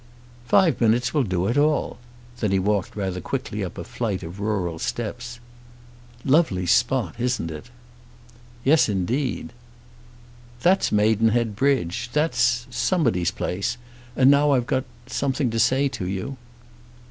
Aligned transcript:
"Five 0.47 0.81
minutes 0.81 1.13
will 1.13 1.21
do 1.21 1.45
it 1.45 1.59
all." 1.59 1.99
Then 2.39 2.49
he 2.51 2.57
walked 2.57 2.95
rather 2.95 3.21
quickly 3.21 3.63
up 3.63 3.77
a 3.77 3.83
flight 3.83 4.23
of 4.23 4.39
rural 4.39 4.79
steps. 4.79 5.39
"Lovely 6.25 6.65
spot; 6.65 7.13
isn't 7.19 7.51
it?" 7.51 7.69
"Yes, 8.63 8.89
indeed." 8.89 9.53
"That's 10.61 10.91
Maidenhead 10.91 11.55
Bridge; 11.55 12.09
that's 12.11 12.65
somebody's 12.71 13.29
place; 13.29 13.77
and 14.15 14.31
now 14.31 14.53
I've 14.53 14.65
got 14.65 14.85
something 15.05 15.51
to 15.51 15.59
say 15.59 15.87
to 15.89 16.07
you." 16.07 16.35